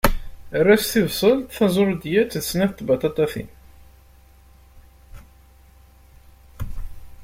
[0.57, 3.49] Err-as tibṣelt, tazṛudiyat d snat tbaṭaṭayin.